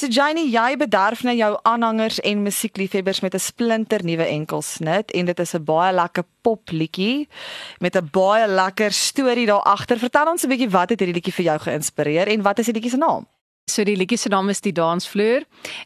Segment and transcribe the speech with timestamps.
[0.00, 5.24] So Janie, jy bederf nou jou aanhangers en musiekliefhebbers met 'n splinter nuwe enkelsnit en
[5.26, 7.28] dit is 'n baie lekker popliedjie
[7.80, 9.98] met 'n baie lekker storie daar agter.
[9.98, 12.74] Vertel ons 'n bietjie wat het hierdie liedjie vir jou geïnspireer en wat is die
[12.74, 13.26] liedjie se naam?
[13.70, 15.44] So die liedjie se naam is die dansvloer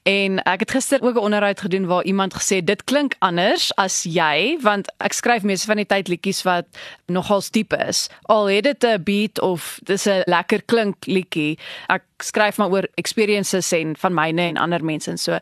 [0.08, 4.02] en ek het gister ook 'n onderhoud gedoen waar iemand gesê dit klink anders as
[4.02, 6.66] jy want ek skryf meeste van die tyd liedjies wat
[7.06, 8.08] nogal diep is.
[8.22, 11.58] Al het dit 'n beat of dis 'n lekker klink liedjie.
[11.88, 15.38] Ek skryf maar oor experiences en van myne en ander mense en so.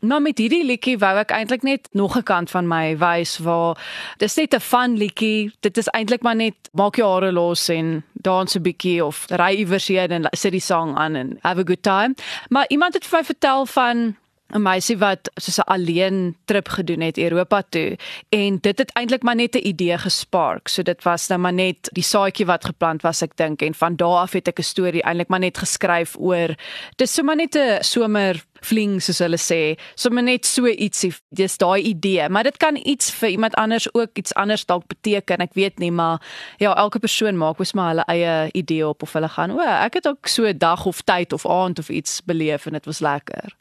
[0.00, 3.76] Maar met hierdie liedjie wou ek eintlik net nog 'n kant van my wys waar
[4.18, 5.52] dis net 'n fun liedjie.
[5.60, 9.54] Dit is eintlik maar net maak jou hare los en dans 'n bietjie of ry
[9.56, 12.14] iewers heen en sit die sang aan en have a good time.
[12.48, 14.16] Maar iemand het vir my vertel van
[14.54, 19.22] 'n meisie wat soos 'n alleen trip gedoen het Europa toe en dit het eintlik
[19.22, 20.68] maar net 'n idee gespark.
[20.68, 23.96] So dit was nou maar net die saadjie wat geplant was ek dink en van
[23.96, 26.54] daardie af het ek 'n storie eintlik maar net geskryf oor
[26.96, 29.78] dis sommer net 'n somer fling soos hulle sê.
[29.94, 31.12] Sommer net so ietsie.
[31.36, 35.44] Dis daai idee, maar dit kan iets vir iemand anders ook iets anders dalk beteken.
[35.44, 36.22] Ek weet nie, maar
[36.58, 39.94] ja, elke persoon maak mos maar hulle eie idee op of hulle gaan, o, ek
[39.94, 43.00] het ook so 'n dag of tyd of aand of iets beleef en dit was
[43.00, 43.56] lekker.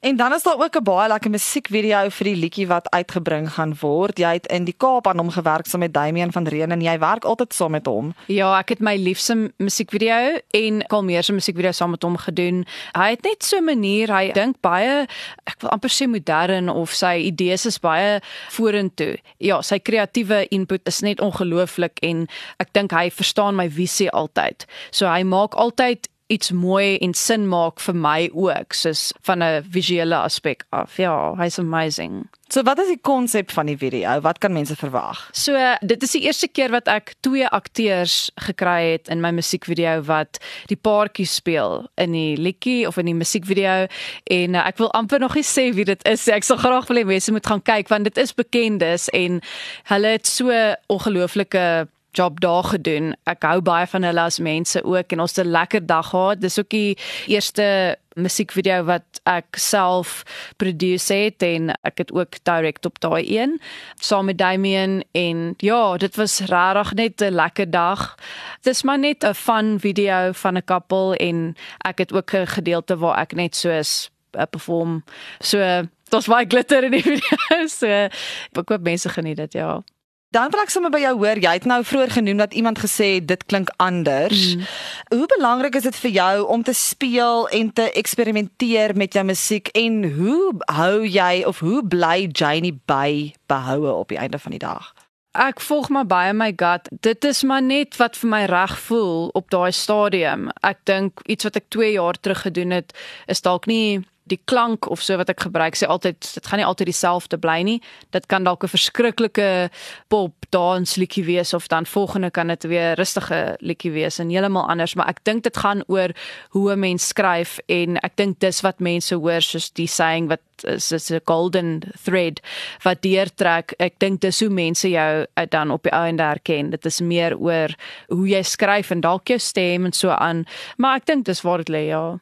[0.00, 3.76] En dan is daar ook 'n baie lekker musiekvideo vir die liedjie wat uitgebring gaan
[3.80, 4.18] word.
[4.18, 6.98] Jy het in die Kaap aan hom gewerk saam met Damian van Reen en jy
[6.98, 8.14] werk altyd saam met hom.
[8.26, 12.66] Ja, ek het my liefste musiekvideo en Kalmeer se musiekvideo saam met hom gedoen.
[12.92, 15.06] Hy het net so 'n manier, hy dink baie
[15.44, 19.18] ek wil amper sê modern of sy idees is baie vorentoe.
[19.38, 24.66] Ja, sy kreatiewe input is net ongelooflik en ek dink hy verstaan my visie altyd.
[24.90, 29.64] So hy maak altyd iets mooi en sin maak vir my ook soos van 'n
[29.70, 30.96] visuele aspek af.
[30.96, 32.28] Ja, hy's amazing.
[32.48, 34.20] So wat is die konsep van die video?
[34.20, 35.28] Wat kan mense verwag?
[35.32, 40.02] So dit is die eerste keer wat ek twee akteurs gekry het in my musiekvideo
[40.02, 43.86] wat die paartjie speel in die liedjie of in die musiekvideo
[44.24, 46.26] en uh, ek wil amper nog nie sê wie dit is.
[46.28, 49.40] Ek sal graag wil hê mense moet gaan kyk want dit is bekendes en
[49.84, 50.50] hulle het so
[50.86, 53.14] ongelooflike job daar gedoen.
[53.24, 56.40] Ek hou baie van hulle as mense ook en ons het 'n lekker dag gehad.
[56.40, 60.22] Dis ook die eerste musiekvideo wat ek self
[60.56, 63.60] produce het en ek het ook direk op daai een
[64.00, 68.16] saam met Damian en ja, dit was regtig net 'n lekker dag.
[68.62, 72.96] Dis maar net 'n fun video van 'n koppel en ek het ook 'n gedeelte
[72.96, 75.04] waar ek net soos uh, perform.
[75.38, 77.66] So dit was baie glitter in die video.
[77.66, 79.82] So ek hoop mense geniet dit, ja.
[80.30, 83.18] Dan wil ek sommer by jou hoor, jy het nou vroeër genoem dat iemand gesê
[83.18, 84.54] dit klink anders.
[84.54, 84.68] Mm.
[85.16, 89.72] Hoe belangrik is dit vir jou om te speel en te eksperimenteer met jou musiek
[89.74, 94.62] en hoe hou jy of hoe bly Janie by behoue op die einde van die
[94.62, 94.92] dag?
[95.34, 96.86] Ek volg maar baie my gut.
[97.02, 100.46] Dit is maar net wat vir my reg voel op daai stadium.
[100.62, 102.94] Ek dink iets wat ek 2 jaar terug gedoen het,
[103.26, 106.66] is dalk nie die klank of so wat ek gebruik sê altyd dit gaan nie
[106.66, 107.78] altyd dieselfde bly nie.
[108.14, 109.70] Dit kan dalk 'n verskriklike
[110.08, 114.68] pop dans liedjie wees of dan volgende kan dit weer rustige liedjie wees en heeltemal
[114.68, 116.10] anders, maar ek dink dit gaan oor
[116.50, 120.40] hoe 'n mens skryf en ek dink dis wat mense hoor soos die saying wat
[120.64, 122.40] is is 'n golden thread
[122.82, 123.74] wat deurtrek.
[123.78, 126.70] Ek dink dis hoe mense jou uh, dan op die ou en daar ken.
[126.70, 127.74] Dit is meer oor
[128.08, 131.58] hoe jy skryf en dalk jou stem en so aan, maar ek dink dis waar
[131.58, 132.18] dit lê ja.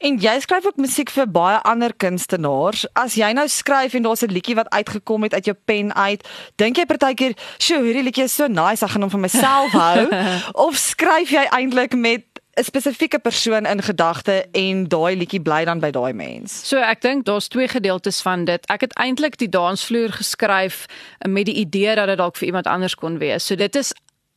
[0.00, 2.86] En jy skryf ook musiek vir baie ander kunstenaars.
[2.96, 6.28] As jy nou skryf en daar's 'n liedjie wat uitgekom het uit jou pen uit,
[6.56, 10.08] dink jy partykeer, "Sjoe, hierdie liedjie is so nice, ek gaan hom vir myself hou."
[10.66, 12.24] of skryf jy eintlik met
[12.56, 16.68] 'n spesifieke persoon in gedagte en daai liedjie bly dan by daai mens.
[16.68, 18.66] So ek dink daar's twee gedeeltes van dit.
[18.66, 20.86] Ek het eintlik die dansvloer geskryf
[21.28, 23.46] met die idee dat dit dalk vir iemand anders kon wees.
[23.46, 23.92] So dit is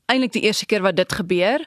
[0.05, 1.65] eintlik die eerste keer wat dit gebeur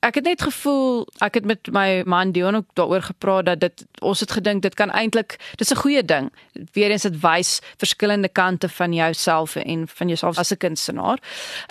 [0.00, 3.86] ek het net gevoel ek het met my man Dion ook daaroor gepraat dat dit
[4.00, 6.30] ons het gedink dit kan eintlik dis 'n goeie ding.
[6.72, 11.18] Weerens dit wys verskillende kante van jouself en van jouself as 'n kunstenaar.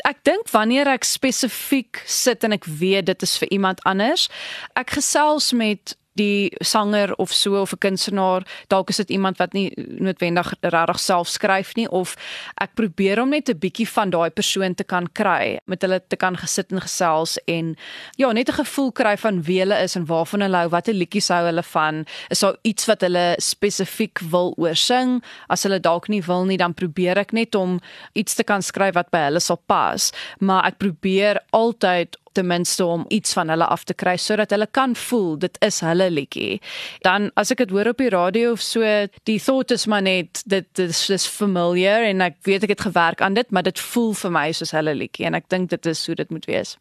[0.03, 4.29] Ek dink wanneer ek spesifiek sit en ek weet dit is vir iemand anders,
[4.73, 9.53] ek gesels met die sanger of so of 'n kunstenaar, dalk is dit iemand wat
[9.53, 12.15] nie noodwendig regtig self skryf nie of
[12.61, 16.15] ek probeer om net 'n bietjie van daai persoon te kan kry, met hulle te
[16.15, 17.75] kan gesit en gesels en
[18.17, 21.29] ja, net 'n gevoel kry van wie hulle is en waarvan hulle hou, watter liedjies
[21.29, 25.23] hou hulle van, is daar iets wat hulle spesifiek wil oorsing?
[25.49, 27.79] As hulle dalk nie wil nie, dan probeer ek net om
[28.13, 32.85] iets te kan skryf wat by hulle sal pas, maar ek probeer altyd ten minste
[32.85, 36.61] om iets van hulle af te kry sodat hulle kan voel dit is hulle liedjie.
[37.05, 38.85] Dan as ek dit hoor op die radio of so,
[39.29, 43.21] die thought is maar net dit is dis familiar en ek weet ek het gewerk
[43.25, 46.05] aan dit, maar dit voel vir my soos hulle liedjie en ek dink dit is
[46.07, 46.77] hoe dit moet wees.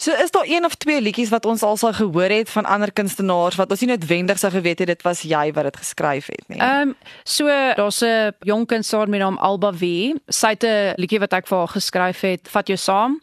[0.00, 2.92] So is daar een of twee liedjies wat ons al sou gehoor het van ander
[2.92, 6.44] kunstenaars wat ons nie noodwendig sou geweet het dit was jy wat dit geskryf het
[6.46, 6.60] nie.
[6.62, 10.14] Ehm um, so daar's 'n jong kunstenaar met naam Alba V.
[10.28, 13.20] Sy het 'n liedjie wat ek vir haar geskryf het, Vat jou saam.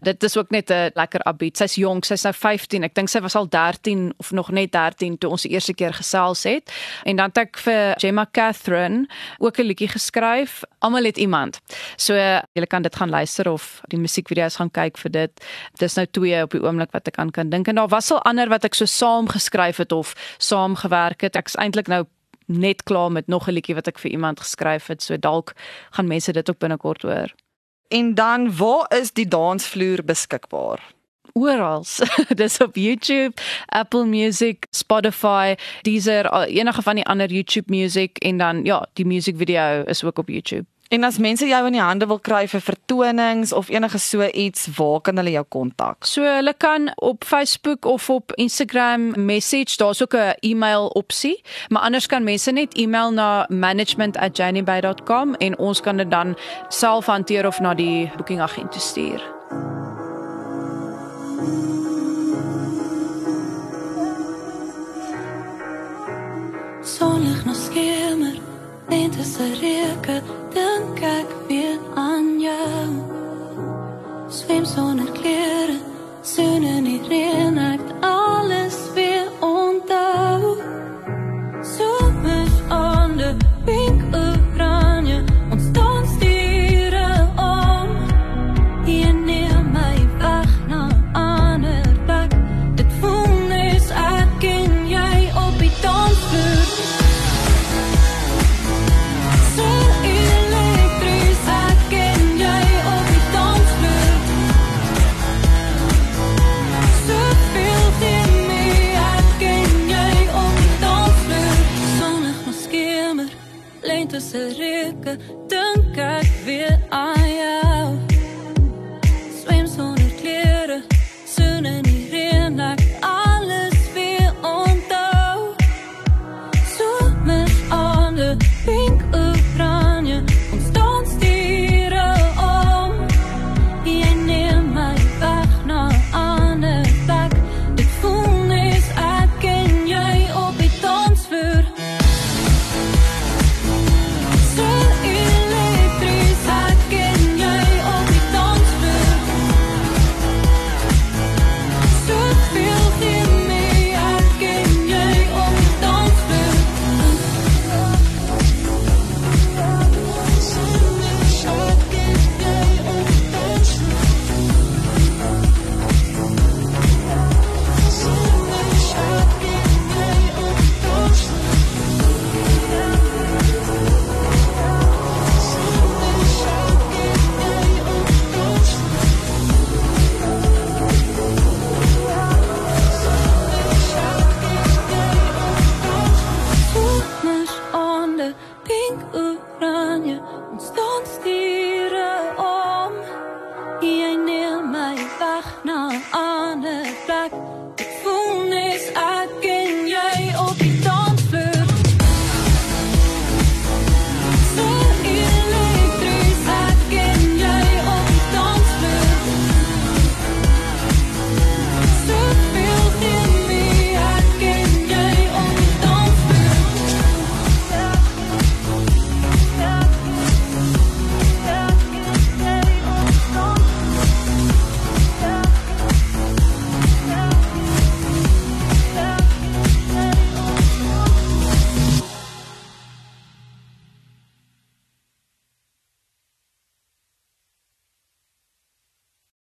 [0.00, 1.56] Dit is ook net 'n lekker upbeat.
[1.56, 2.82] Sy's jonk, sy's nou 15.
[2.82, 5.94] Ek dink sy was al 13 of nog net 13 toe ons die eerste keer
[5.94, 6.72] gesels het.
[7.02, 9.06] En dan het ek vir Gemma Catherine
[9.38, 10.62] ook 'n liedjie geskryf.
[10.78, 11.60] Almal het iemand.
[11.96, 12.14] So
[12.52, 15.46] jy kan dit gaan luister of die musiekvideo's gaan kyk vir dit.
[15.78, 18.22] Dis nou twee op die oomblik wat ek aan kan dink en daar was al
[18.28, 21.36] ander wat ek so saam geskryf het of saam gewerk het.
[21.36, 22.04] Ek's eintlik nou
[22.46, 25.02] net klaar met nog 'n liedjie wat ek vir iemand geskryf het.
[25.02, 25.52] So dalk
[25.90, 27.34] gaan mense dit ook binnekort hoor.
[27.88, 30.80] En dan waar is die dansvloer beskikbaar?
[31.36, 31.84] oral.
[32.40, 33.32] Dis op YouTube,
[33.66, 39.82] Apple Music, Spotify, Deezer, enige van die ander YouTube music en dan ja, die musiekvideo
[39.84, 40.64] is ook op YouTube.
[40.88, 44.68] En as mense jou in die hande wil kry vir vertonings of enige so iets,
[44.76, 46.06] waar kan hulle jou kontak?
[46.06, 51.82] So hulle kan op Facebook of op Instagram message, daar's ook 'n e-mail opsie, maar
[51.82, 56.36] anders kan mense net e-mail na management@janibay.com en ons kan dit dan
[56.68, 59.35] self hanteer of na die booking agent stuur.
[69.06, 70.16] Lente se reuke
[70.50, 72.90] dink ek weer aan jou
[74.28, 75.55] Swem sonder klere